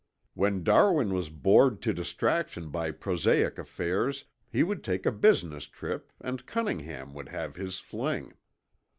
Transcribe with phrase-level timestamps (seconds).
[0.33, 6.11] "When Darwin was bored to distraction by prosaic affairs, he would take a business trip
[6.19, 8.33] and Cunningham would have his fling.